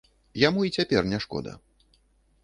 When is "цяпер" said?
0.79-1.01